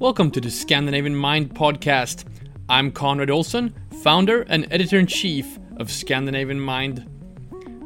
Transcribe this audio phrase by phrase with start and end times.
[0.00, 2.24] Welcome to the Scandinavian Mind podcast.
[2.68, 7.04] I'm Conrad Olsen, founder and editor in chief of Scandinavian Mind.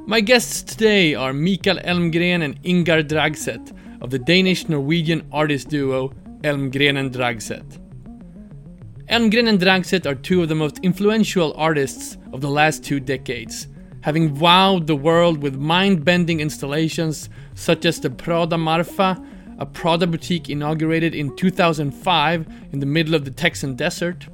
[0.07, 6.13] My guests today are Mikael Elmgreen and Ingar Dragset of the Danish Norwegian artist duo
[6.43, 7.79] Elmgreen and Dragset.
[9.09, 13.69] Elmgreen and Dragset are two of the most influential artists of the last two decades,
[14.03, 19.19] having wowed the world with mind bending installations such as the Prada Marfa,
[19.63, 24.27] a Prada boutique inaugurated in 2005 in the middle of the Texan desert,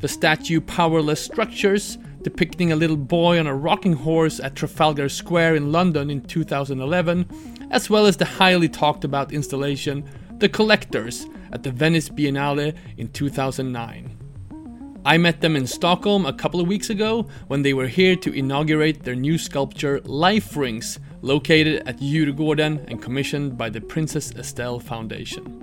[0.00, 5.56] the statue Powerless Structures, depicting a little boy on a rocking horse at Trafalgar Square
[5.56, 7.26] in London in 2011,
[7.70, 10.04] as well as the highly talked about installation
[10.36, 14.18] The Collectors at the Venice Biennale in 2009.
[15.06, 18.32] I met them in Stockholm a couple of weeks ago when they were here to
[18.34, 24.78] inaugurate their new sculpture Life Rings, located at Djurgården and commissioned by the Princess Estelle
[24.78, 25.62] Foundation.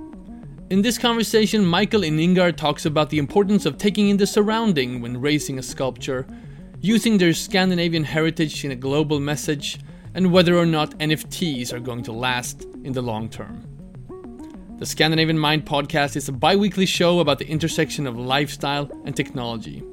[0.72, 5.02] In this conversation, Michael and Ingar talks about the importance of taking in the surrounding
[5.02, 6.26] when raising a sculpture,
[6.80, 9.80] using their Scandinavian heritage in a global message,
[10.16, 13.68] and whether or not NFTs are going to last in the long term.
[14.80, 19.16] The Scandinavian Mind podcast is a bi weekly show about the intersection of lifestyle and
[19.16, 19.84] technology.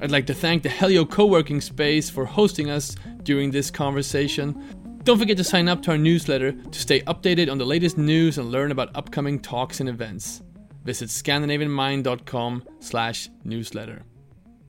[0.00, 4.85] I'd like to thank the Helio co working space for hosting us during this conversation.
[5.06, 8.38] Don't forget to sign up to our newsletter to stay updated on the latest news
[8.38, 10.42] and learn about upcoming talks and events.
[10.82, 14.02] Visit scandinavianmind.com slash newsletter.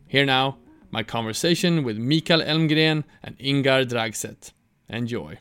[0.06, 0.60] Here now,
[0.92, 4.54] my conversation with Mikael Elmgreen and Ingar Dragset.
[4.88, 5.40] Enjoy.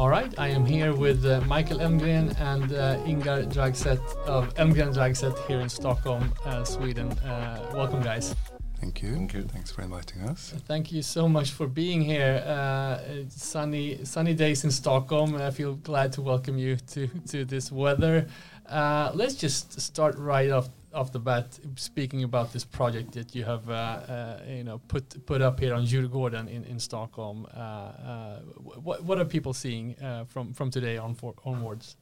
[0.00, 4.94] All right, I am here with uh, Michael Elmgreen and uh, Ingar Dragset of Elmgreen
[4.94, 7.12] Dragset here in Stockholm, uh, Sweden.
[7.18, 8.34] Uh, welcome, guys.
[8.80, 9.12] Thank you.
[9.12, 9.42] Thank you.
[9.42, 10.54] Thanks for inviting us.
[10.66, 12.42] Thank you so much for being here.
[12.46, 15.36] Uh, it's sunny, sunny days in Stockholm.
[15.36, 18.26] I feel glad to welcome you to to this weather.
[18.66, 23.44] Uh, let's just start right off off the bat, speaking about this project that you
[23.44, 27.46] have, uh, uh, you know, put put up here on Djurgården in in Stockholm.
[27.54, 28.38] Uh, uh,
[28.82, 31.96] what what are people seeing uh, from from today on for, onwards?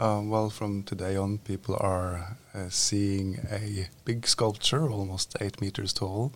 [0.00, 2.36] Um, well, from today on, people are
[2.68, 6.32] seeing a big sculpture, almost eight meters tall,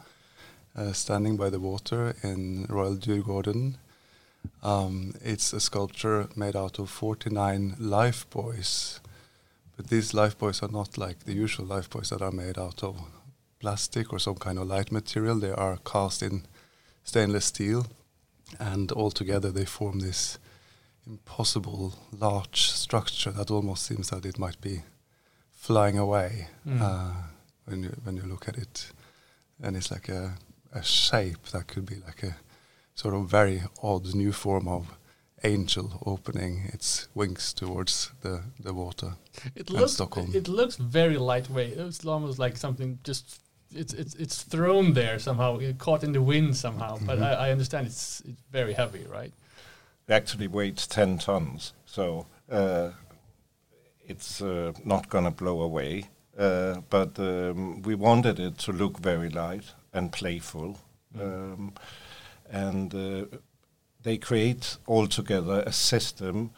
[0.93, 3.75] standing by the water in Royal Djurgården.
[4.63, 9.01] Um, it's a sculpture made out of 49 life buoys,
[9.83, 12.83] but these life buoys are not like the usual life buoys that are made out
[12.83, 12.97] of
[13.59, 15.39] plastic or some kind of light material.
[15.41, 16.47] They are cast in
[17.05, 17.87] stainless steel,
[18.59, 20.39] and altogether they form this
[21.07, 24.83] impossible large structure that almost seems that it might be
[25.53, 26.81] flying away Mm.
[26.81, 27.13] uh,
[27.65, 28.93] when you when you look at it,
[29.63, 30.35] and it's like a
[30.75, 32.37] a shape that could be like a
[32.95, 34.87] sort of very odd new form of
[35.45, 39.17] angel opening its wings towards the the water.
[39.55, 40.31] It And looks Stockholm.
[40.35, 41.79] it looks very lightweight.
[41.79, 43.41] It's almost like something just
[43.75, 46.99] it's it's it's thrown there somehow, uh, caught in the wind somehow.
[47.07, 47.23] But Mhm.
[47.25, 49.33] I, I understand it's it's very heavy, right?
[50.09, 52.91] It actually weighs 10 tons, so uh,
[54.09, 56.05] it's uh, not going to blow away.
[56.39, 60.77] Uh, but um, we wanted it to look very light and playful.
[61.21, 61.73] Um,
[62.51, 63.25] and uh,
[64.03, 66.51] they create altogether a system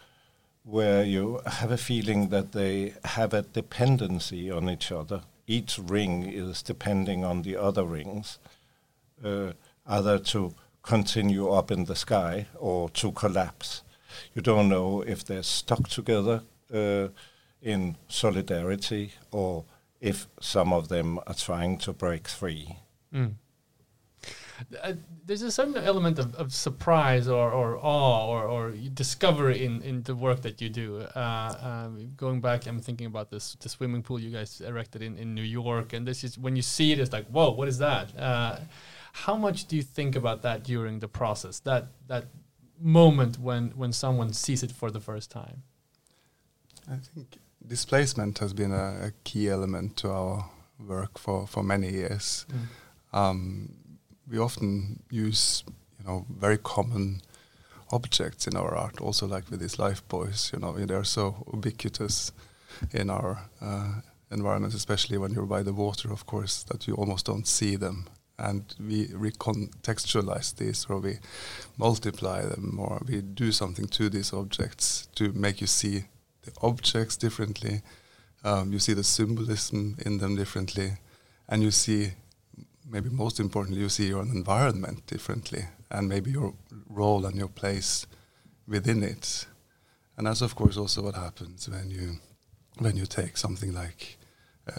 [0.65, 5.23] where you have a feeling that they have a dependency on each other.
[5.47, 8.39] Each ring is depending on the other rings,
[9.23, 9.53] uh,
[9.87, 13.83] either to continue up in the sky or to collapse.
[14.35, 17.09] You don't know if they're stuck together uh,
[17.61, 19.65] in solidarity or
[20.01, 22.77] if some of them are trying to break free.
[23.13, 23.35] Mm.
[24.83, 24.93] Uh,
[25.27, 30.03] there's a certain element of, of surprise or, or awe or, or discovery in, in
[30.03, 31.01] the work that you do.
[31.15, 35.17] Uh, um, going back, I'm thinking about this the swimming pool you guys erected in,
[35.17, 37.79] in New York, and this is when you see it, it's like, whoa, what is
[37.79, 38.17] that?
[38.19, 38.59] Uh,
[39.13, 41.61] how much do you think about that during the process?
[41.61, 42.27] That that
[42.81, 45.63] moment when when someone sees it for the first time.
[46.91, 51.91] I think displacement has been a, a key element to our work for, for many
[51.91, 52.47] years.
[53.13, 53.75] Um,
[54.29, 55.65] we often use,
[55.99, 57.21] you know, very common
[57.91, 59.01] objects in our art.
[59.01, 60.03] Also, like with these life
[60.53, 62.33] you know, they're so ubiquitous
[62.93, 64.01] in our uh,
[64.31, 68.07] environment, especially when you're by the water, of course, that you almost don't see them.
[68.39, 71.19] And we recontextualize these, or we
[71.77, 76.05] multiply them, or we do something to these objects to make you see
[76.43, 77.83] the objects differently,
[78.47, 80.99] Um, you see the symbolism in them differently,
[81.49, 82.13] and you see,
[82.89, 86.55] maybe most importantly, you see your environment differently, and maybe your
[86.89, 88.07] role and your place
[88.67, 89.47] within it.
[90.17, 92.19] And that's of course also what happens when you
[92.79, 94.17] when you take something like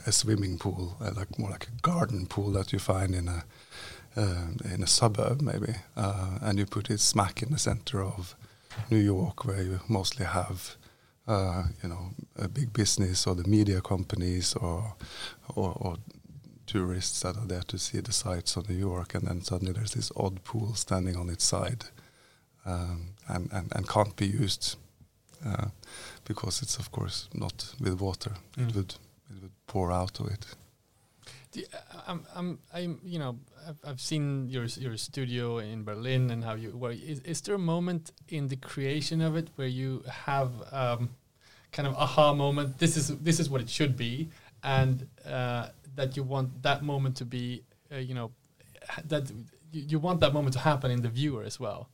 [0.06, 3.44] a swimming pool, uh, like more like a garden pool that you find in a
[4.18, 8.36] uh, in a suburb maybe, uh, and you put it smack in the center of
[8.90, 10.78] New York, where you mostly have
[11.28, 14.96] uh, you know a big business or the media companies or,
[15.56, 15.98] or, or
[16.66, 19.94] tourists that are there to see the sights of New York, and then suddenly there's
[19.94, 21.86] this odd pool standing on its side,
[22.66, 24.76] um, and, and and can't be used
[25.46, 25.68] uh,
[26.26, 28.32] because it's of course not with water.
[28.58, 28.70] Mm.
[28.70, 28.96] It would
[29.30, 30.46] it would pour out of it.
[31.54, 31.66] You,
[32.06, 36.56] I'm, I'm, I'm, you know, I've, I've, seen your your studio in Berlin and how
[36.56, 36.72] you.
[36.72, 41.12] Where is, is there a moment in the creation of it where you have um,
[41.72, 42.78] kind of aha moment?
[42.78, 44.30] This is this is what it should be,
[44.64, 48.32] and uh, that you want that moment to be, uh, you know,
[49.08, 49.32] that
[49.72, 51.90] you, you want that moment to happen in the viewer as well.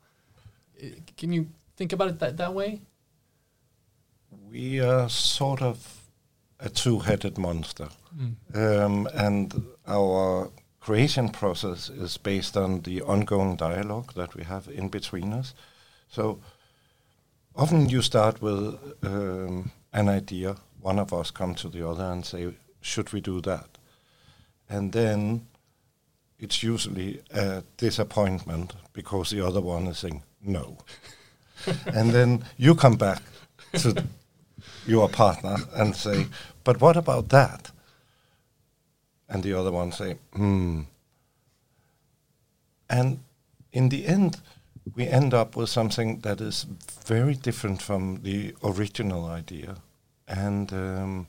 [1.18, 2.82] Can you think about it that that way?
[4.50, 6.02] We are sort of
[6.60, 8.36] a two-headed monster, mm.
[8.56, 14.90] um, and our creation process is based on the ongoing dialogue that we have in
[14.90, 15.54] between us.
[16.10, 16.40] So
[17.56, 20.56] often you start with um, an idea.
[20.82, 23.78] One of us come to the other and say, "Should we do that?"
[24.72, 25.46] And then
[26.40, 30.78] it's usually a disappointment because the other one is saying no.
[31.94, 33.22] and then you come back
[33.74, 34.04] to
[34.88, 36.26] your partner and say,
[36.64, 37.72] but what about that?
[39.28, 40.82] And the other one say, hmm.
[42.90, 43.20] And
[43.74, 44.40] in the end,
[44.96, 46.66] we end up with something that is
[47.06, 49.76] very different from the original idea.
[50.28, 51.28] And um,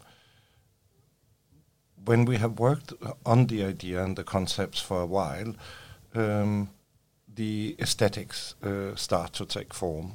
[2.05, 2.93] when we have worked
[3.25, 5.55] on the idea and the concepts for a while,
[6.15, 6.71] um,
[7.35, 10.15] the aesthetics uh, start to take form.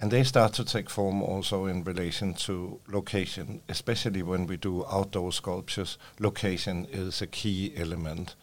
[0.00, 4.86] And they start to take form also in relation to location, especially when we do
[4.86, 5.98] outdoor sculptures.
[6.18, 8.34] Location is a key element.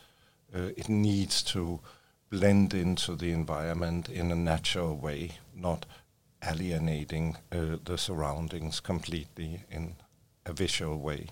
[0.55, 1.79] Uh, it needs to
[2.29, 5.87] blend into the environment in a natural way, not
[6.47, 9.95] alienating uh, the surroundings completely in
[10.45, 11.27] a visual way.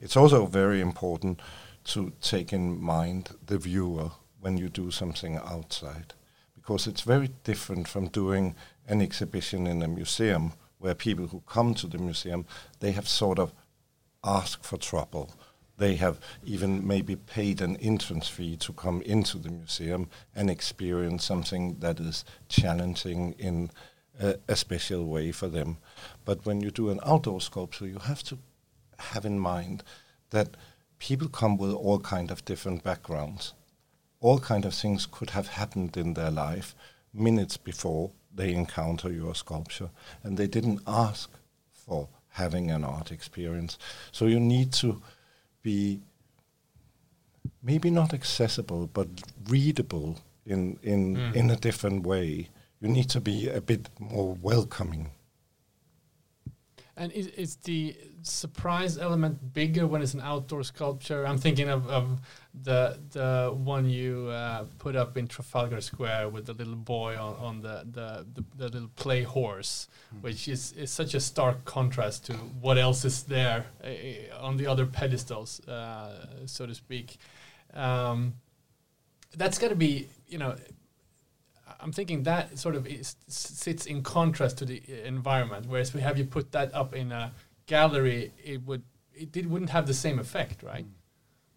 [0.00, 1.40] It's also very important
[1.84, 6.14] to take in mind the viewer when you do something outside,
[6.54, 8.54] because it's very different from doing
[8.86, 12.46] an exhibition in a museum where people who come to the museum
[12.78, 13.52] they have sort of
[14.22, 15.34] asked for trouble.
[15.76, 21.24] They have even maybe paid an entrance fee to come into the museum and experience
[21.24, 23.70] something that is challenging in
[24.20, 25.78] a, a special way for them.
[26.24, 28.38] But when you do an outdoor sculpture, you have to
[28.98, 29.82] have in mind
[30.30, 30.56] that
[30.98, 33.54] people come with all kind of different backgrounds.
[34.20, 36.74] All kind of things could have happened in their life
[37.14, 39.90] minutes before they encounter your sculpture,
[40.22, 41.30] and they didn't ask
[41.72, 43.78] for having an art experience.
[44.12, 45.02] So you need to
[45.62, 46.00] be
[47.62, 49.08] maybe not accessible, but
[49.48, 51.34] readable in in mm.
[51.34, 52.48] in a different way.
[52.80, 55.10] You need to be a bit more welcoming.
[56.98, 61.24] And is, is the surprise element bigger when it's an outdoor sculpture?
[61.24, 62.20] I'm thinking of, of
[62.60, 67.36] the the one you uh, put up in Trafalgar Square with the little boy on,
[67.36, 70.22] on the, the, the, the little play horse, mm.
[70.22, 74.66] which is, is such a stark contrast to what else is there uh, on the
[74.66, 77.18] other pedestals, uh, so to speak.
[77.74, 78.34] Um,
[79.36, 80.56] that's got to be, you know,
[81.80, 85.66] I'm thinking that sort of is, sits in contrast to the environment.
[85.66, 87.32] Whereas we have you put that up in a
[87.66, 88.82] gallery, it would
[89.14, 90.86] it, it wouldn't have the same effect, right?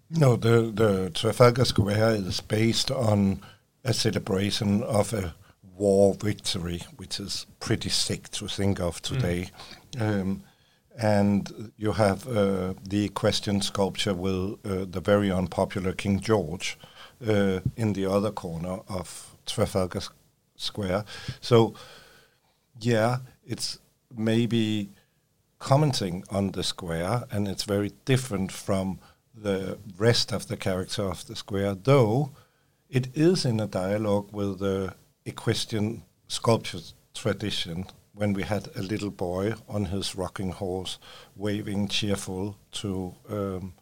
[0.09, 3.41] No, the the Trafalgar Square is based on
[3.83, 5.33] a celebration of a
[5.75, 9.49] war victory, which is pretty sick to think of today.
[9.93, 10.21] Mm.
[10.21, 10.43] Um,
[10.97, 16.77] and you have uh, the equestrian sculpture with uh, the very unpopular King George
[17.25, 20.01] uh, in the other corner of Trafalgar
[20.55, 21.05] Square.
[21.39, 21.73] So,
[22.79, 23.79] yeah, it's
[24.15, 24.89] maybe
[25.59, 28.99] commenting on the square, and it's very different from
[29.33, 32.31] the rest of the character of the square, though
[32.89, 34.93] it is in a dialogue with the
[35.25, 36.79] equestrian sculpture
[37.13, 40.97] tradition when we had a little boy on his rocking horse
[41.35, 43.73] waving cheerful to um,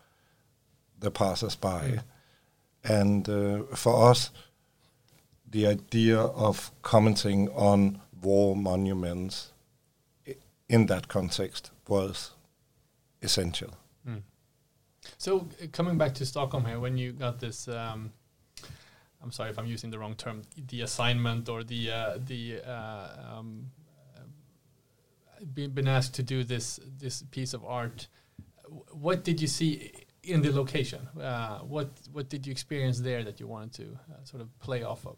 [1.00, 2.00] the passers-by.
[2.84, 4.32] And uh, for us,
[5.52, 9.52] the idea of commenting on war monuments
[10.68, 12.32] in that context was
[13.22, 13.74] essential.
[15.18, 18.12] So uh, coming back to Stockholm here, when you got this, um,
[19.22, 23.38] I'm sorry if I'm using the wrong term, the assignment or the uh, the uh,
[23.38, 23.66] um,
[24.16, 28.08] uh, been asked to do this this piece of art.
[28.92, 29.92] What did you see
[30.24, 31.08] in the location?
[31.20, 35.06] Uh, what what did you experience there that you wanted to sort of play off
[35.06, 35.18] of?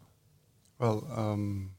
[0.82, 1.70] Well, um,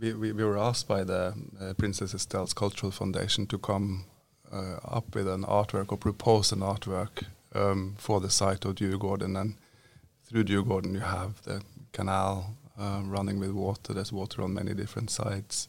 [0.00, 4.06] we, we, we were asked by the uh, Princess Estelle's Cultural Foundation to come
[4.52, 7.22] uh, up with an artwork or propose an artwork
[7.54, 9.40] um, for the site of Djurgården.
[9.40, 9.54] And
[10.24, 13.94] through Djurgården, you have the canal uh, running with water.
[13.94, 15.68] There's water on many different sites.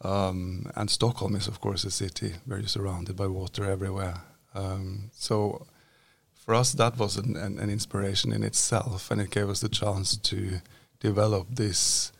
[0.00, 4.22] Um, and Stockholm is, of course, a city where you're surrounded by water everywhere.
[4.54, 5.66] Um, so
[6.44, 9.68] for us, that was an, an, an inspiration in itself, and it gave us the
[9.68, 10.60] chance to
[10.98, 12.12] develop this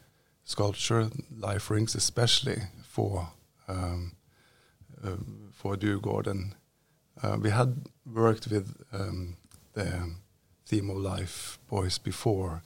[0.44, 3.28] sculpture, life rings, especially for
[3.68, 4.12] um,
[5.02, 5.16] uh,
[5.52, 6.52] for Djurgården.
[7.22, 9.36] Uh, we had worked with um,
[9.72, 10.14] the
[10.66, 12.62] theme of life buoys before.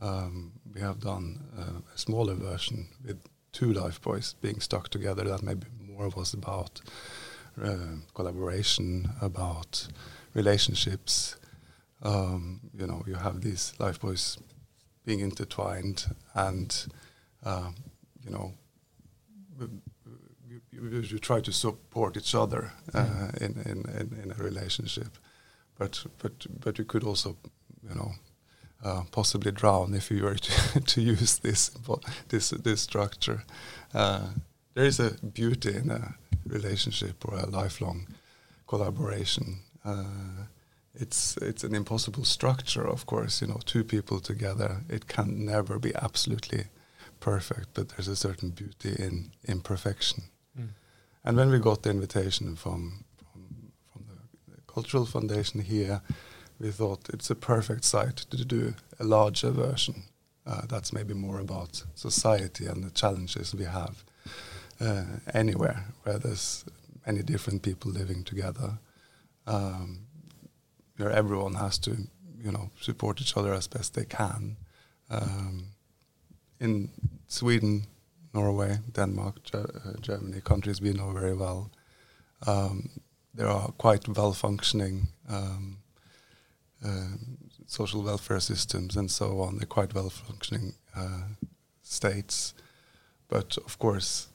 [0.00, 3.18] Um, we have done uh, a smaller version with
[3.52, 5.24] two life buoys being stuck together.
[5.24, 6.80] That maybe more was about
[7.62, 9.88] uh, collaboration, about
[10.34, 11.36] relationships.
[12.02, 14.38] Um, you know, you have these life buoys
[15.04, 16.86] being intertwined, and
[17.44, 17.70] uh,
[18.24, 18.54] you know,
[20.48, 25.18] you, you, you try to support each other uh, in, in, in in a relationship.
[25.78, 27.36] But but but you could also,
[27.88, 28.12] you know,
[28.84, 30.34] uh, possibly drown if you were
[30.74, 31.70] to, to use this
[32.28, 33.44] this this structure.
[33.94, 34.28] Uh,
[34.74, 36.14] there is a beauty in a
[36.46, 38.06] relationship or a lifelong
[38.66, 39.58] collaboration.
[39.84, 40.46] Uh,
[40.94, 43.40] it's it's an impossible structure, of course.
[43.40, 46.64] You know, two people together, it can never be absolutely
[47.20, 50.24] perfect, but there's a certain beauty in imperfection.
[50.58, 50.68] Mm.
[51.24, 56.02] And when we got the invitation from from, from the cultural foundation here,
[56.60, 60.04] we thought it's a perfect site to do a larger version.
[60.46, 64.04] Uh, that's maybe more about society and the challenges we have
[64.80, 66.64] uh, anywhere where there's
[67.06, 68.78] many different people living together,
[69.46, 70.06] um,
[70.96, 71.90] where everyone has to,
[72.38, 74.56] you know, support each other as best they can.
[75.10, 75.66] Um,
[76.60, 76.90] in
[77.26, 77.86] Sweden,
[78.34, 81.70] Norway, Denmark, Ge- uh, Germany, countries we know very well,
[82.46, 82.88] um,
[83.34, 85.78] there are quite well-functioning um,
[86.84, 87.16] uh,
[87.66, 89.56] social welfare systems and so on.
[89.56, 91.22] They're quite well-functioning uh,
[91.82, 92.54] states,
[93.28, 94.28] but of course,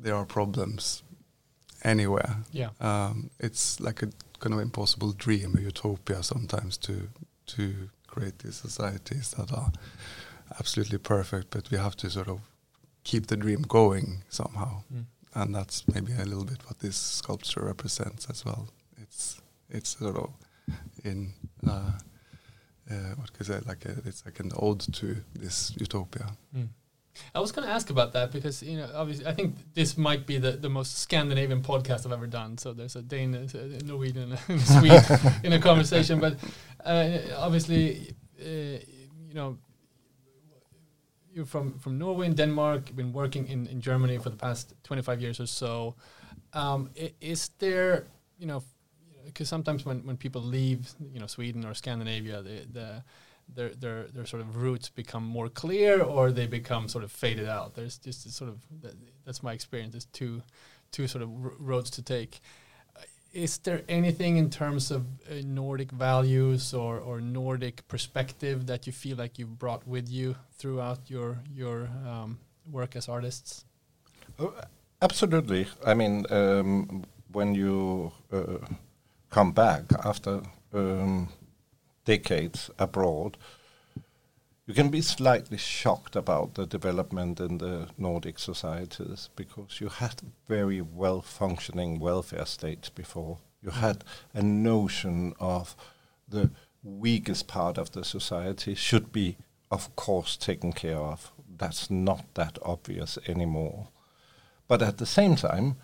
[0.00, 1.02] there are problems
[1.84, 2.38] anywhere.
[2.52, 2.70] Yeah.
[2.80, 4.08] Um, it's like a
[4.42, 6.92] kind of impossible dream, a utopia sometimes to
[7.56, 7.62] to
[8.06, 9.72] create these societies that are
[10.58, 12.40] absolutely perfect, but we have to sort of
[13.04, 15.04] keep the dream going somehow, Mm.
[15.34, 18.68] and that's maybe a little bit what this sculpture represents as well.
[19.02, 20.30] It's it's sort of
[21.04, 21.32] in
[21.66, 21.92] uh,
[22.90, 25.06] uh, what can I say like a, it's like an ode to
[25.40, 26.26] this utopia.
[26.54, 26.68] Mm.
[27.34, 30.26] I was going to ask about that because you know, obviously, I think this might
[30.26, 32.58] be the, the most Scandinavian podcast I've ever done.
[32.58, 35.04] So there's a Danish, a Norwegian, and a Swede
[35.44, 36.20] in a conversation.
[36.20, 36.36] But
[36.84, 38.44] uh, obviously, uh,
[39.28, 39.58] you know,
[41.32, 42.88] you're from from Norway and Denmark.
[42.88, 45.94] You've been working in, in Germany for the past 25 years or so.
[46.54, 46.90] Um,
[47.20, 48.06] is there,
[48.38, 48.62] you know,
[49.24, 53.02] because sometimes when, when people leave, you know, Sweden or Scandinavia, the, the
[53.54, 57.48] their their their sort of roots become more clear or they become sort of faded
[57.48, 57.74] out.
[57.74, 58.58] There's just sort of
[59.24, 59.92] that's my experience.
[59.92, 60.42] There's two
[60.90, 62.40] two sort of r- roads to take.
[62.96, 63.00] Uh,
[63.32, 68.92] Is there anything in terms of uh, Nordic values or, or Nordic perspective that you
[68.92, 72.38] feel like you've brought with you throughout your your um,
[72.70, 73.64] work as artists?
[74.38, 74.52] Oh,
[75.00, 75.66] absolutely.
[75.86, 78.58] I mean, um, when you uh,
[79.30, 80.42] come back after
[80.74, 81.28] um,
[82.04, 83.36] decades abroad,
[84.66, 90.22] you can be slightly shocked about the development in the Nordic societies because you had
[90.48, 93.38] very well functioning welfare states before.
[93.60, 95.74] You had a notion of
[96.28, 96.50] the
[96.82, 99.36] weakest part of the society should be,
[99.70, 101.32] of course, taken care of.
[101.58, 103.88] That's not that obvious anymore.
[104.68, 105.76] But at the same time,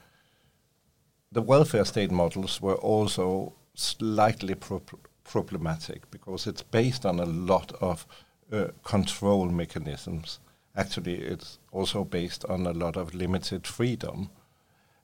[1.30, 4.82] the welfare state models were also slightly pro-
[5.28, 8.06] problematic because it's based on a lot of
[8.50, 10.40] uh, control mechanisms.
[10.74, 14.30] Actually, it's also based on a lot of limited freedom.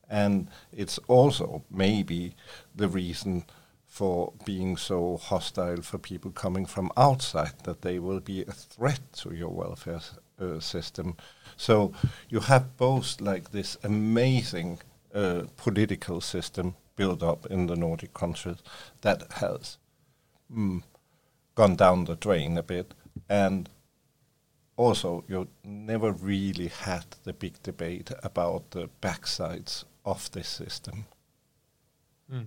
[0.09, 2.35] And it's also maybe
[2.75, 3.45] the reason
[3.87, 9.01] for being so hostile for people coming from outside that they will be a threat
[9.13, 10.01] to your welfare
[10.41, 11.17] uh, system.
[11.57, 11.93] So
[12.29, 14.81] you have both like this amazing
[15.15, 18.59] uh, political system built up in the Nordic countries
[19.03, 19.79] that has
[20.53, 20.83] mm,
[21.55, 22.95] gone down the drain a bit.
[23.29, 23.69] And
[24.77, 31.07] also, you never really had the big debate about the backsides of this system.
[32.33, 32.47] Mm.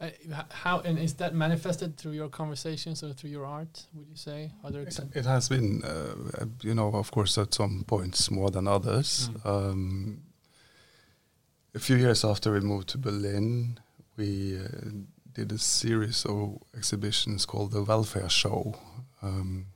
[0.00, 0.10] Uh,
[0.50, 3.86] how and is that manifested through your conversations or through your art?
[3.94, 5.16] Would you say other examples?
[5.16, 9.28] It has been, uh, you know, of course, at some points more than others.
[9.28, 9.46] Mm.
[9.46, 10.22] Um,
[11.74, 13.80] a few years after we moved to Berlin,
[14.16, 14.68] we uh,
[15.38, 18.74] did a series of exhibitions called the Welfare Show.
[19.22, 19.66] Um,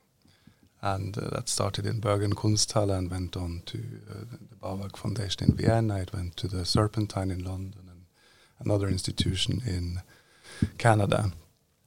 [0.81, 3.77] and uh, that started in Bergen Kunsthalle and went on to
[4.11, 5.99] uh, the BAWAG Foundation in Vienna.
[5.99, 8.01] It went to the Serpentine in London and
[8.59, 10.01] another institution in
[10.77, 11.31] Canada.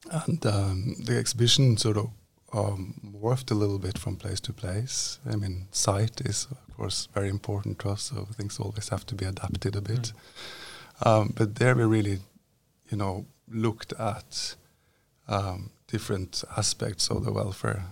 [0.09, 2.09] And um, the exhibition sort of
[2.53, 5.19] um, morphed a little bit from place to place.
[5.31, 9.13] I mean, site is, of course, very important to us, so things always have to
[9.13, 10.13] be adapted a bit.
[11.03, 11.07] Mm.
[11.07, 12.21] Um, but there we really,
[12.89, 14.55] you know, looked at
[15.27, 17.85] um, different aspects of the welfare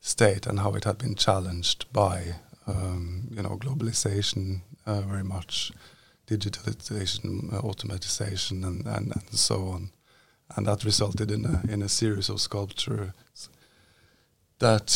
[0.00, 2.36] state and how it had been challenged by,
[2.66, 5.72] um, you know, globalization uh, very much,
[6.26, 9.90] digitalization, uh, automatization, and, and, and so on.
[10.56, 13.12] And that resulted in a, in a series of sculptures
[14.62, 14.86] that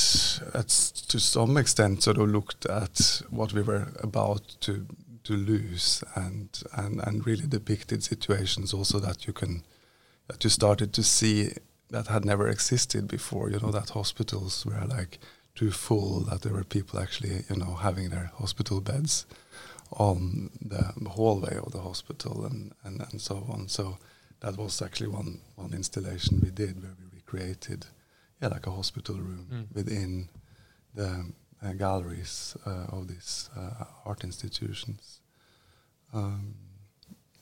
[1.09, 4.87] to some extent sort of looked at what we were about to
[5.25, 9.65] to lose and and and really depicted situations also that you can
[10.29, 11.53] that you started to see
[11.91, 15.19] that had never existed before you know that hospitals were like
[15.55, 19.27] too full that there were people actually you know having their hospital beds
[19.93, 23.99] on the hallway of the hospital and and, and so on so
[24.41, 27.87] that was actually one one installation we did where we recreated
[28.41, 29.75] yeah, like a hospital room mm.
[29.75, 30.29] within
[30.95, 31.27] the
[31.63, 35.21] uh, galleries uh, of these uh, art institutions.
[36.13, 36.55] Um,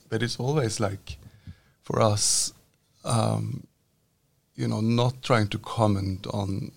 [0.09, 1.17] but it's always like,
[1.83, 2.53] for us,
[3.05, 3.67] um,
[4.55, 6.73] you know, not trying to comment on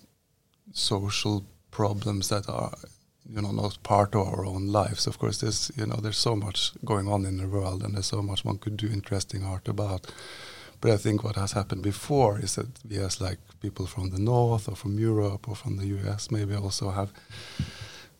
[0.72, 2.76] social problems that are,
[3.28, 5.06] you know, not part of our own lives.
[5.06, 8.06] Of course, there's, you know, there's so much going on in the world, and there's
[8.06, 10.10] so much one could do interesting art about.
[10.80, 14.18] But I think what has happened before is that we, as like people from the
[14.18, 17.12] north or from Europe or from the US, maybe also have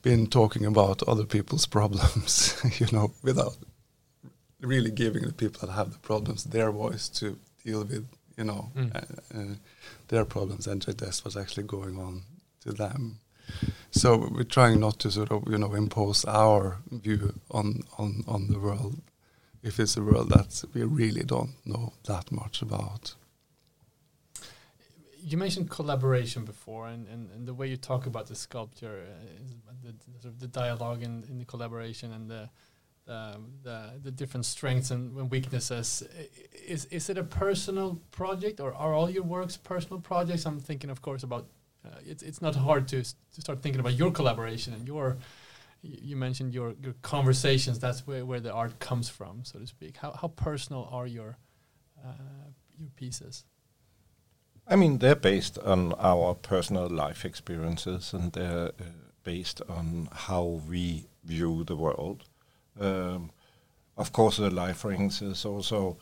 [0.03, 3.57] been talking about other people's problems, you know, without
[4.61, 7.39] really giving the people that have the problems their voice to
[7.69, 8.95] deal with, you know, mm.
[8.95, 9.55] uh, uh,
[10.09, 12.23] their problems and address what's actually going on
[12.65, 13.21] to them.
[13.91, 18.49] So we're trying not to sort of, you know, impose our view on on on
[18.49, 18.97] the world
[19.63, 23.15] if it's a world that we really don't know that much about.
[25.21, 29.75] You mentioned collaboration before, and, and, and the way you talk about the sculpture, uh,
[29.83, 32.49] the, the, sort of the dialogue in, in the collaboration and the,
[33.09, 36.03] the the, the different strengths and weaknesses.
[36.67, 40.47] Is is it a personal project, or are all your works personal projects?
[40.47, 41.47] I'm thinking, of course, about.
[41.85, 45.17] Uh, it's it's not hard to to start thinking about your collaboration and your
[45.83, 47.79] you mentioned your, your conversations.
[47.79, 49.97] That's where, where the art comes from, so to speak.
[49.99, 51.39] How, how personal are your
[52.05, 53.45] uh, your pieces?
[54.67, 58.85] I mean, they're based on our personal life experiences, and they're uh,
[59.25, 62.25] based on how we view the world.
[62.81, 63.31] Um,
[63.97, 65.97] of course, the life rings is also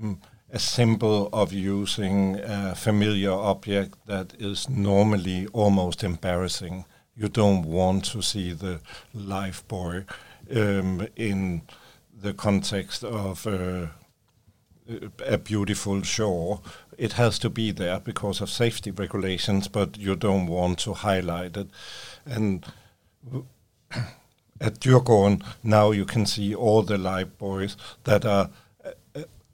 [0.00, 6.84] um, a symbol of using a familiar object that is normally almost embarrassing
[7.18, 8.80] you don't want to see the
[9.12, 10.04] life buoy
[10.54, 11.62] um, in
[12.22, 13.86] the context of uh,
[15.26, 16.60] a beautiful shore.
[16.96, 21.56] It has to be there because of safety regulations, but you don't want to highlight
[21.56, 21.68] it.
[22.24, 22.64] And
[24.60, 28.50] at Djurgården, now you can see all the life buoys that are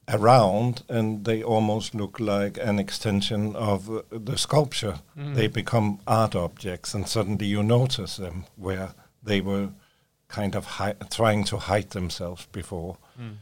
[0.09, 5.01] around and they almost look like an extension of uh, the sculpture.
[5.17, 5.35] Mm.
[5.35, 8.91] They become art objects, and suddenly you notice them where
[9.23, 9.71] they were
[10.29, 10.67] kind of
[11.11, 12.97] trying to hide themselves before.
[13.21, 13.37] Mm.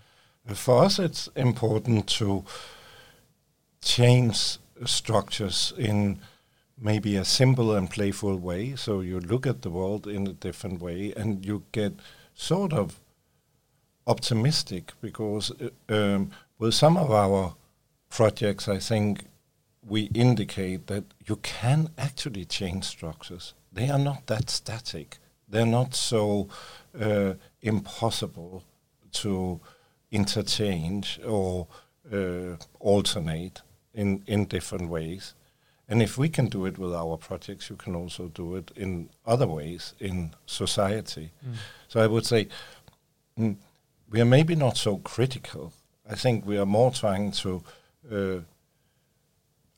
[0.54, 2.44] For us, it's important to
[3.80, 6.18] change structures in
[6.82, 8.74] maybe a simple and playful way.
[8.76, 11.92] So you look at the world in a different way, and you get
[12.34, 13.00] sort of
[14.06, 17.54] optimistic because uh, um, with some of our
[18.10, 19.24] projects, I think
[19.86, 23.54] we indicate that you can actually change structures.
[23.72, 25.18] They are not that static.
[25.48, 26.48] They're not so
[26.98, 28.64] uh, impossible
[29.12, 29.60] to
[30.10, 31.66] interchange or
[32.12, 33.62] uh, alternate
[33.94, 35.34] in, in different ways.
[35.88, 39.10] And if we can do it with our projects, you can also do it in
[39.26, 41.32] other ways in society.
[41.46, 41.54] Mm.
[41.88, 42.48] So I would say
[43.38, 43.56] mm,
[44.08, 45.72] we are maybe not so critical.
[46.08, 47.62] I think we are more trying to
[48.10, 48.40] uh,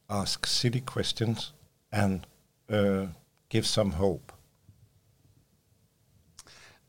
[0.08, 1.52] ask silly questions
[1.90, 2.26] and
[2.70, 3.06] uh,
[3.48, 4.32] give some hope.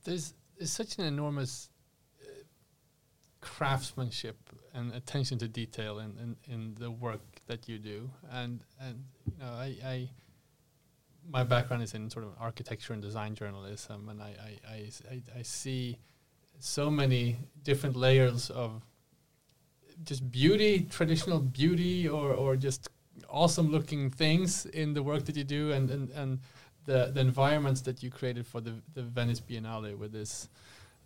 [0.03, 1.69] There's, there's such an enormous
[2.21, 2.27] uh,
[3.41, 4.37] craftsmanship
[4.73, 9.37] and attention to detail in, in, in the work that you do, and and you
[9.39, 10.09] know I, I
[11.29, 14.35] my background is in sort of architecture and design journalism, and I,
[14.67, 15.97] I, I, I, see
[16.59, 18.83] so many different layers of
[20.03, 22.89] just beauty, traditional beauty, or, or just
[23.29, 26.39] awesome looking things in the work that you do, and, and, and
[26.85, 30.49] the, the environments that you created for the, the Venice Biennale with this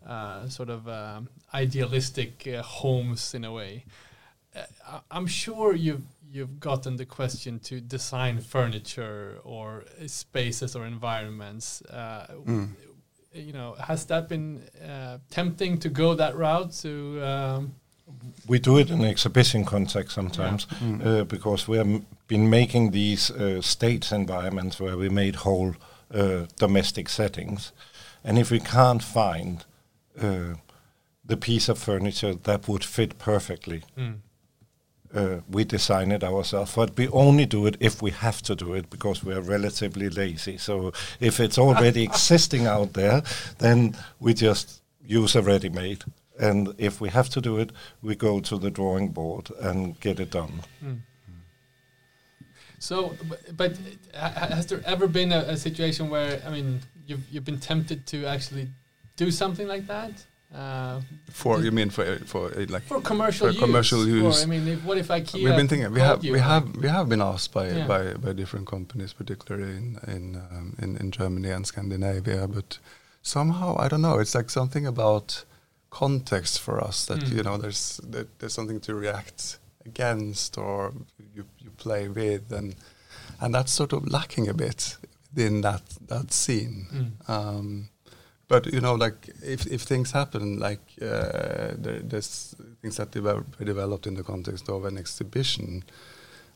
[0.05, 3.85] uh, sort of um, idealistic uh, homes in a way.
[4.55, 11.81] Uh, I'm sure you've you've gotten the question to design furniture or spaces or environments.
[11.91, 12.69] Mm.
[13.33, 16.71] You know, has that been uh, tempting to go that route?
[16.81, 17.75] To um
[18.47, 20.87] we do it in exhibition context sometimes yeah.
[20.87, 21.05] mm.
[21.05, 25.75] uh, because we have been making these uh, state environments where we made whole
[26.11, 27.71] uh, domestic settings,
[28.23, 29.65] and if we can't find
[31.25, 33.83] the piece of furniture that would fit perfectly.
[33.95, 34.15] Mm
[35.13, 38.73] uh, we design it ourselves, but we only do it if we have to do
[38.73, 40.57] it because we are relatively lazy.
[40.57, 43.23] So if it's already existing out there,
[43.57, 46.03] then we just use a ready-made.
[46.39, 50.19] And if we have to do it, we go to the drawing board and get
[50.19, 50.61] it done.
[50.83, 50.99] Mm.
[52.79, 53.13] So,
[53.57, 53.77] but,
[54.13, 58.25] has there ever been a, a situation where I mean you've you've been tempted to
[58.25, 58.69] actually
[59.17, 60.25] do something like that?
[60.53, 63.61] Uh, for you mean for for uh, like for commercial for use?
[63.61, 64.43] commercial use?
[64.43, 65.43] I mean, if, what if IKEA?
[65.43, 65.91] We've been thinking.
[65.93, 67.85] We have we have we have been asked by yeah.
[67.85, 72.47] by, by different companies, particularly in in, um, in in Germany and Scandinavia.
[72.47, 72.79] But
[73.21, 74.17] somehow I don't know.
[74.17, 75.45] It's like something about
[75.91, 77.35] context for us that mm.
[77.35, 80.93] you know there's that there's something to react against or
[81.35, 82.75] you you play with and
[83.39, 84.97] and that's sort of lacking a bit
[85.35, 86.87] in that that scene.
[86.91, 87.29] Mm.
[87.29, 87.89] Um,
[88.49, 93.45] but you know, like if if things happen, like uh, there, there's things that develop,
[93.63, 95.83] developed in the context of an exhibition,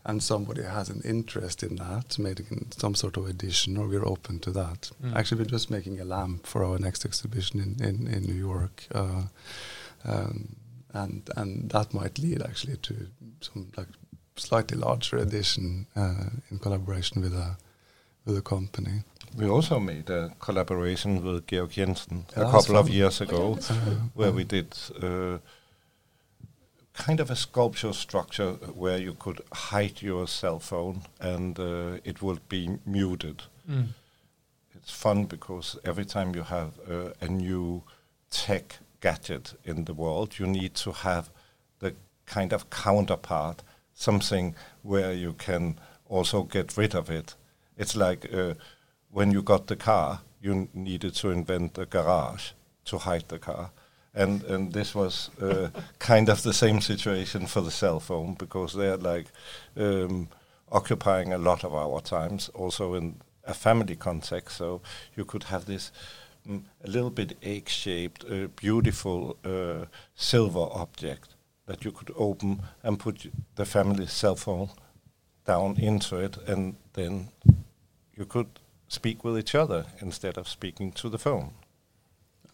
[0.03, 4.39] and somebody has an interest in that, making some sort of addition, or we're open
[4.39, 4.91] to that.
[5.03, 5.15] Mm.
[5.15, 8.87] Actually, we're just making a lamp for our next exhibition in in, in New York,
[8.95, 9.23] uh,
[10.03, 10.55] um,
[10.93, 12.95] and and that might lead actually to
[13.39, 13.89] some like
[14.35, 17.55] slightly larger addition uh, in collaboration with a
[18.25, 19.03] with a company.
[19.35, 23.55] We also made a collaboration with Georg Jensen a couple of years ago,
[24.13, 25.39] where we did uh,
[26.93, 32.21] kind of a sculpture structure where you could hide your cell phone and uh, it
[32.21, 33.43] would be muted.
[33.69, 33.87] Mm.
[34.75, 37.83] It's fun because every time you have uh, a new
[38.29, 41.29] tech gadget in the world, you need to have
[41.79, 43.63] the kind of counterpart,
[43.95, 47.35] something where you can also get rid of it.
[47.77, 48.53] It's like uh,
[49.13, 52.51] when you got the car, you needed to invent a garage
[52.85, 53.69] to hide the car.
[54.15, 58.73] And, and this was uh, kind of the same situation for the cell phone because
[58.73, 59.27] they're like
[59.77, 60.27] um,
[60.71, 64.57] occupying a lot of our times, also in a family context.
[64.57, 64.81] So
[65.15, 65.91] you could have this
[66.47, 71.35] mm, a little bit egg-shaped, uh, beautiful uh, silver object
[71.67, 74.69] that you could open and put the family cell phone
[75.45, 77.29] down into it, and then
[78.15, 78.47] you could
[78.93, 81.53] speak with each other instead of speaking to the phone.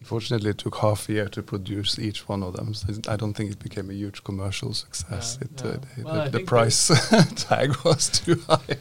[0.00, 2.72] Unfortunately, it took half a year to produce each one of them.
[2.72, 5.38] So I don't think it became a huge commercial success.
[5.38, 6.88] Yeah, it, uh, well, the, the price
[7.36, 8.78] tag was too high.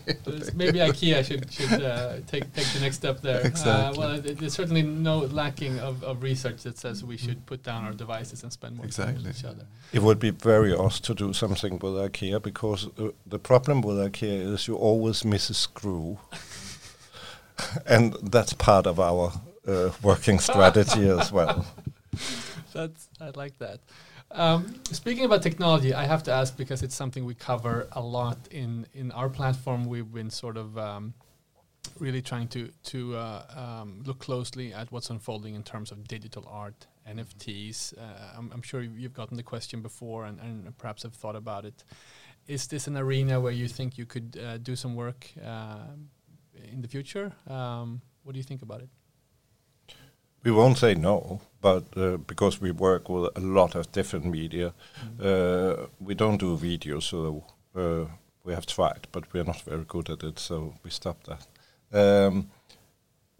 [0.55, 3.45] maybe IKEA should, should uh, take take the next step there.
[3.45, 4.01] Exactly.
[4.01, 7.83] Uh, well, there's certainly no lacking of, of research that says we should put down
[7.83, 9.15] our devices and spend more exactly.
[9.15, 9.65] time with each other.
[9.91, 13.97] It would be very us to do something with IKEA because uh, the problem with
[13.97, 16.17] IKEA is you always miss a screw.
[17.85, 19.31] and that's part of our
[19.67, 21.65] uh, working strategy as well.
[22.73, 23.79] That's I like that.
[24.31, 28.37] Um, speaking about technology, I have to ask because it's something we cover a lot
[28.51, 29.85] in in our platform.
[29.85, 31.13] We've been sort of um,
[31.99, 36.45] really trying to to uh, um, look closely at what's unfolding in terms of digital
[36.47, 37.97] art, NFTs.
[37.97, 41.65] Uh, I'm, I'm, sure you've gotten the question before and, and, perhaps have thought about
[41.65, 41.83] it.
[42.47, 45.27] Is this an arena where you think you could uh, do some work?
[46.71, 47.31] In the future.
[47.47, 48.89] Um, what do you think about it?
[50.43, 54.73] We won't say no, but uh, because we work with a lot of different media,
[55.03, 55.25] mm.
[55.25, 57.43] uh, we don't do video, so
[57.75, 58.05] uh,
[58.43, 61.47] we have tried, but we are not very good at it, so we stopped that.
[61.91, 62.51] Um,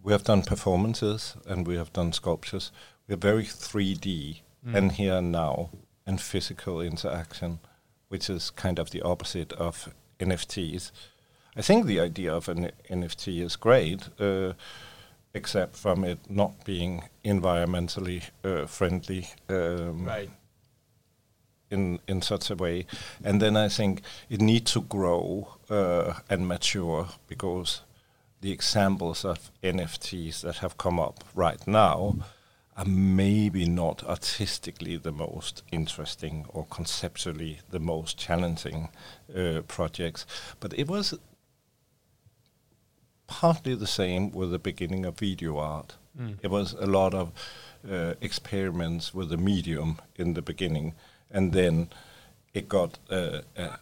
[0.03, 2.71] we have done performances and we have done sculptures.
[3.07, 4.75] We are very 3D mm.
[4.75, 5.69] and here and now
[6.05, 7.59] and physical interaction,
[8.07, 10.91] which is kind of the opposite of NFTs.
[11.55, 14.53] I think the idea of an NFT is great, uh,
[15.33, 19.27] except from it not being environmentally uh, friendly.
[19.49, 20.29] Um, right.
[21.71, 22.87] In, in such a way,
[23.23, 27.81] and then I think it needs to grow uh, and mature because
[28.41, 32.15] the examples of NFTs that have come up right now
[32.75, 38.89] are maybe not artistically the most interesting or conceptually the most challenging
[39.35, 40.25] uh, projects,
[40.59, 41.13] but it was
[43.29, 45.95] partly the same with the beginning of video art.
[46.19, 46.37] Mm.
[46.41, 47.31] It was a lot of
[47.89, 50.95] uh, experiments with the medium in the beginning,
[51.31, 51.89] and then
[52.53, 53.77] it got uh, uh,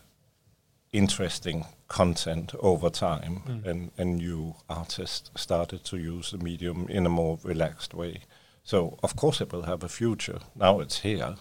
[0.92, 3.66] interesting content over time, mm.
[3.66, 8.22] and, and new artists started to use the medium in a more relaxed way.
[8.64, 10.40] So of course it will have a future.
[10.56, 11.36] Now it's here.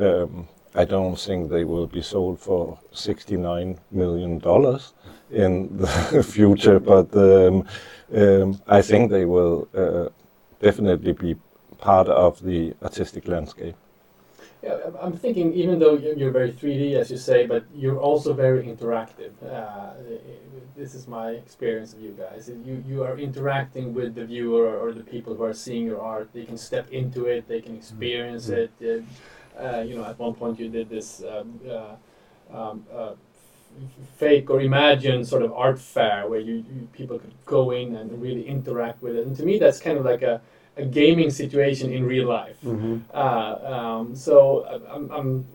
[0.00, 4.94] Um, I don't think they will be sold for sixty-nine million dollars
[5.30, 7.66] in the future, but um,
[8.14, 10.08] um, I think they will uh,
[10.60, 11.36] definitely be
[11.78, 13.76] part of the artistic landscape.
[14.64, 18.64] Yeah, I'm thinking even though you're very 3D, as you say, but you're also very
[18.64, 19.32] interactive.
[19.42, 19.90] Uh,
[20.74, 22.50] this is my experience of you guys.
[22.64, 26.30] You you are interacting with the viewer or, the people who are seeing your art.
[26.32, 27.46] They can step into it.
[27.46, 28.64] They can experience mm -hmm.
[28.64, 28.72] it.
[28.80, 29.04] Uh,
[29.86, 31.22] you know, at one point you did this.
[31.22, 31.94] Um, uh,
[32.52, 33.12] um, uh,
[34.16, 38.22] fake or imagined sort of art fair where you, you, people could go in and
[38.22, 40.40] really interact with it and to me that's kind of like a
[40.76, 42.60] a gaming situation in real life.
[42.64, 42.98] Mm-hmm.
[43.12, 45.46] Uh, um, so uh, I'm, I'm,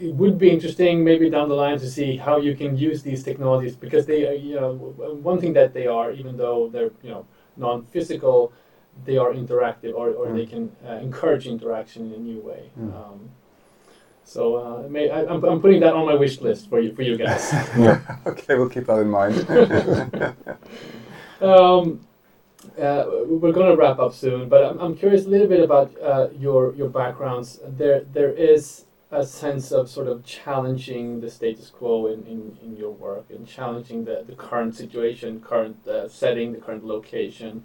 [0.00, 3.24] it would be interesting maybe down the line to see how you can use these
[3.24, 7.10] technologies because they are, you know, one thing that they are, even though they're, you
[7.10, 7.26] know,
[7.56, 8.52] non-physical,
[9.04, 10.36] they are interactive or, or mm.
[10.36, 12.70] they can uh, encourage interaction in a new way.
[12.78, 12.94] Mm.
[12.94, 13.30] Um,
[14.24, 17.16] so uh, may, I, am putting that on my wish list for you for you
[17.16, 17.50] guys.
[17.78, 18.00] yeah.
[18.26, 19.36] okay, we'll keep that in mind.
[21.40, 22.06] um,
[22.78, 25.98] uh, we're going to wrap up soon, but I'm, I'm curious a little bit about
[26.00, 27.58] uh, your your backgrounds.
[27.66, 32.76] There there is a sense of sort of challenging the status quo in, in, in
[32.76, 37.64] your work and challenging the, the current situation, current uh, setting, the current location.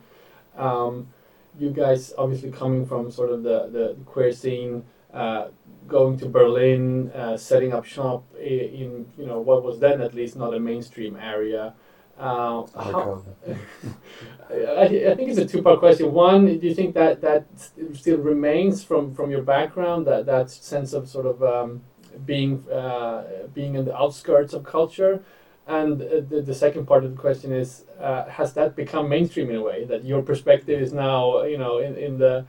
[0.58, 1.10] Um,
[1.60, 5.48] you guys obviously coming from sort of the, the, queer scene, uh,
[5.88, 10.14] going to Berlin, uh, setting up shop in, in, you know what was then at
[10.14, 11.74] least not a mainstream area.
[12.18, 13.24] Uh, how,
[14.50, 16.14] I, I, think it's a two-part question.
[16.14, 17.46] One, do you think that that
[17.94, 21.82] still remains from from your background that that sense of sort of um,
[22.26, 25.24] being uh, being in the outskirts of culture?
[25.68, 29.50] And uh, the, the second part of the question is, uh, has that become mainstream
[29.50, 32.46] in a way that your perspective is now, you know, in, in the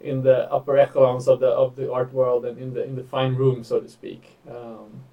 [0.00, 3.04] in the upper echelons of the of the art world and in the in the
[3.04, 4.36] fine room, so to speak?
[4.48, 5.04] Um,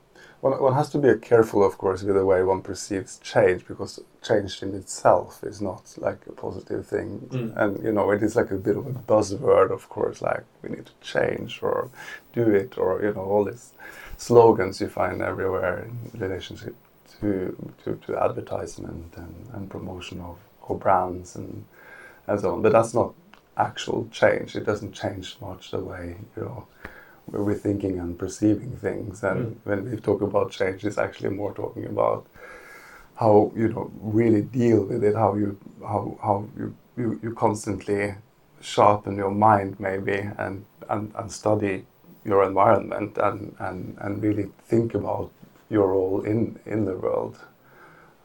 [0.43, 4.01] one, one has to be careful, of course, with the way one perceives change because
[4.21, 7.29] change in itself is not like a positive thing.
[7.31, 7.55] Mm.
[7.55, 10.69] And, you know, it is like a bit of a buzzword, of course, like we
[10.69, 11.89] need to change or
[12.33, 13.71] do it or, you know, all these
[14.17, 16.75] slogans you find everywhere in relationship
[17.23, 20.37] to, to, to advertisement and, and promotion of,
[20.69, 21.65] of brands and,
[22.27, 22.61] and so on.
[22.61, 23.13] But that's not
[23.57, 24.55] actual change.
[24.55, 26.67] It doesn't change much the way, you know,
[27.27, 29.23] we're thinking and perceiving things.
[29.23, 29.57] And mm.
[29.63, 32.25] when we talk about change, it's actually more talking about
[33.15, 38.15] how you know really deal with it, how you how how you you, you constantly
[38.61, 41.85] sharpen your mind maybe and, and, and study
[42.23, 45.31] your environment and, and, and really think about
[45.69, 47.37] your role in, in the world.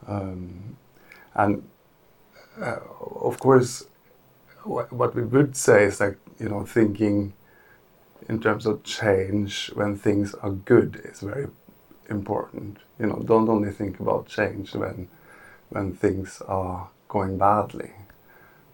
[0.07, 0.77] Um,
[1.35, 1.67] and
[2.59, 2.79] uh,
[3.21, 3.85] of course,
[4.63, 7.33] what we would say is like, you know, thinking
[8.27, 11.47] in terms of change when things are good is very
[12.09, 12.77] important.
[12.99, 15.07] You know, don't only think about change when
[15.69, 17.91] when things are going badly.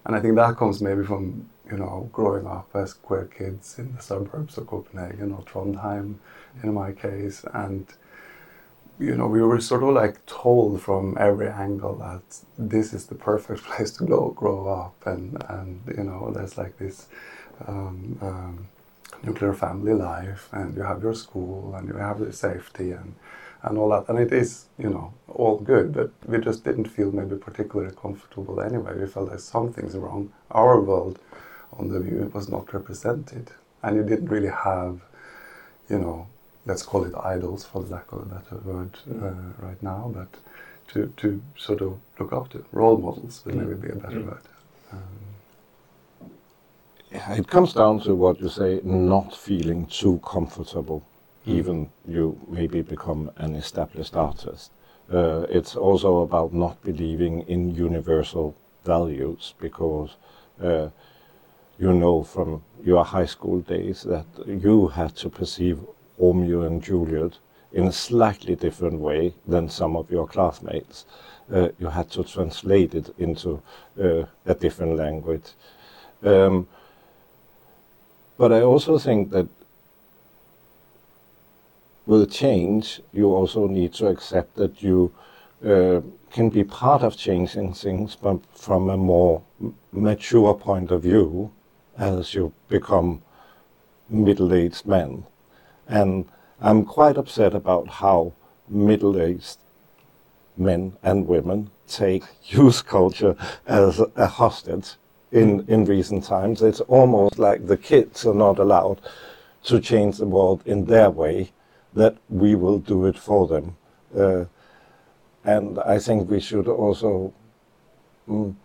[0.06, 3.95] And I think that comes maybe from you know growing up as queer kids in
[3.95, 6.15] the suburbs of Copenhagen or Trondheim,
[6.63, 7.88] in my case, and
[8.99, 12.23] you know we were sort of like told from every angle that
[12.58, 16.77] this is the perfect place to grow grow up, and and you know there's like
[16.77, 17.08] this.
[17.67, 18.67] Um, um,
[19.23, 23.15] nuclear family life and you have your school and you have the safety and
[23.63, 24.08] and all that.
[24.10, 28.62] And it is you know all good but we just didn't feel maybe particularly comfortable
[28.62, 28.93] anyway.
[28.97, 30.31] We felt like something's wrong.
[30.51, 31.19] Our world
[31.73, 33.51] on the view was not represented.
[33.84, 35.01] And you didn't really have
[35.89, 36.27] you know
[36.65, 40.28] let's call it idols for the lack of a better word uh, right now but
[40.88, 44.25] to, to sort of look up to role models would maybe be a better mm.
[44.25, 44.41] word
[44.91, 44.99] um,
[47.12, 51.04] it comes down to what you say, not feeling too comfortable,
[51.45, 54.71] even you maybe become an established artist.
[55.12, 60.15] Uh, it's also about not believing in universal values because
[60.62, 60.89] uh,
[61.78, 65.80] you know from your high school days that you had to perceive
[66.17, 67.38] Romeo and Juliet
[67.71, 71.06] in a slightly different way than some of your classmates.
[71.51, 73.62] Uh, you had to translate it into
[74.01, 75.51] uh, a different language.
[76.23, 76.67] Um,
[78.38, 79.47] but I also think that
[82.06, 85.12] with change, you also need to accept that you
[85.65, 86.01] uh,
[86.32, 89.41] can be part of changing things, but from a more
[89.91, 91.51] mature point of view
[91.97, 93.21] as you become
[94.10, 95.23] middle-aged men.
[95.88, 96.26] And
[96.62, 98.34] I'm quite upset about how
[98.67, 99.58] middle-aged
[100.58, 103.36] men and women take youth culture
[103.67, 104.95] as a hostage
[105.32, 106.62] in, in recent times.
[106.62, 109.02] It's almost like the kids are not allowed
[109.63, 111.52] to change the world in their way,
[111.93, 113.76] that we will do it for them.
[114.15, 114.45] Uh,
[115.43, 117.34] and I think we should also
[118.28, 118.56] mm,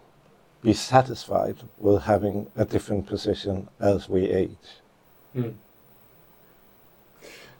[0.62, 4.80] be satisfied with having a different position as we age.
[5.34, 5.54] Mm.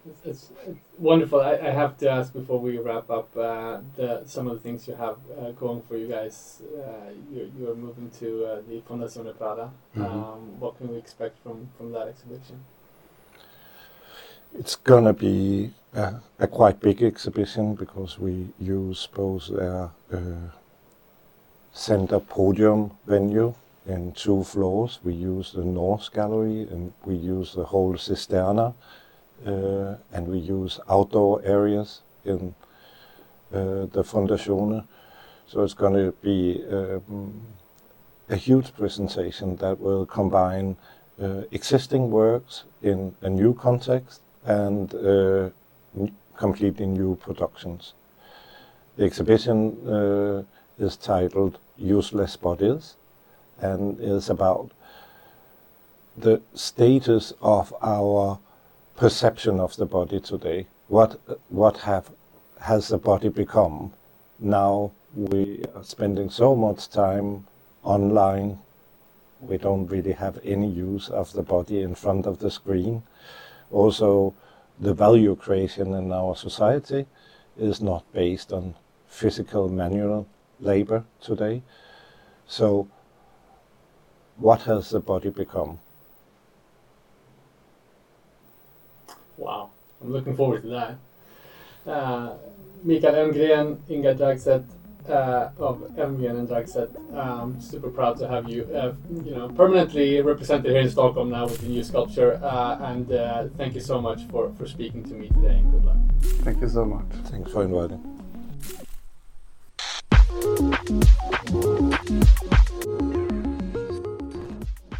[0.09, 0.51] It's, it's,
[0.99, 1.41] wonderful.
[1.41, 4.89] I, I, have to ask before we wrap up uh, the, some of the things
[4.89, 6.63] you have uh, going for you guys.
[6.75, 9.71] Uh, you're, you're, moving to uh, the Fondazione Prada.
[9.95, 10.05] Mm -hmm.
[10.05, 12.59] um, what can we expect from, from that exhibition?
[14.59, 20.51] It's going to be a, a, quite big exhibition because we use both their uh,
[21.73, 23.53] center podium venue
[23.87, 25.01] in two floors.
[25.05, 28.75] We use the North Gallery and we use the whole Cisterna
[29.47, 32.55] uh, and we use outdoor areas in
[33.53, 34.87] uh, the Fondazione.
[35.47, 37.41] So it's going to be um,
[38.29, 40.77] a huge presentation that will combine
[41.21, 45.51] uh, existing works in a new context and uh,
[46.37, 47.95] completely new productions.
[48.97, 50.43] The exhibition uh,
[50.79, 52.97] is titled Useless Bodies
[53.61, 54.71] and is about
[56.17, 58.39] the status of our
[59.01, 60.67] perception of the body today.
[60.89, 62.11] What what have
[62.61, 63.95] has the body become?
[64.39, 67.47] Now we are spending so much time
[67.83, 68.59] online.
[69.41, 73.03] We don't really have any use of the body in front of the screen.
[73.71, 74.35] Also,
[74.79, 77.07] the value creation in our society
[77.57, 78.75] is not based on
[79.09, 80.27] physical manual
[80.61, 81.63] labor today.
[82.47, 82.87] So,
[84.37, 85.79] what has the body become?
[89.41, 89.71] Wow,
[90.03, 91.91] I'm looking forward to that.
[91.91, 92.35] Uh,
[92.85, 94.65] Michael Elmgreen, Ingar Dragset
[95.09, 96.91] uh, of Elmgreen and Dragset.
[97.17, 98.93] Um, super proud to have you, uh,
[99.25, 102.39] you know, permanently represented here in Stockholm now with the new sculpture.
[102.43, 105.85] Uh, and uh, thank you so much for, for speaking to me today and good
[105.87, 105.97] luck.
[106.45, 107.07] Thank you so much.
[107.31, 108.20] Thanks for inviting.